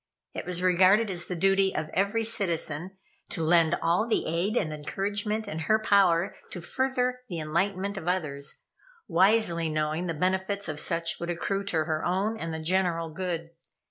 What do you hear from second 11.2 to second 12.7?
accrue to her own and the